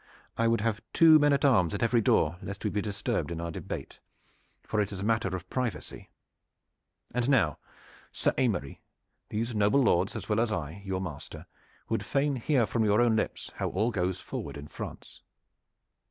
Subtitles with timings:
[0.35, 3.39] I would have two men at arms at every door lest we be disturbed in
[3.39, 3.99] our debate,
[4.63, 6.09] for it is a matter of privacy.
[7.13, 7.59] And now,
[8.11, 8.81] Sir Aymery,
[9.29, 11.45] these noble lords as well as I, your master,
[11.87, 15.21] would fain hear from your own lips how all goes forward in France."